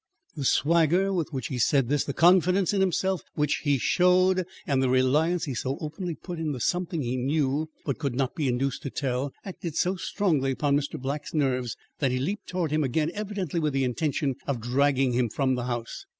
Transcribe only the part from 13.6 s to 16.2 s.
the intention of dragging him from the house.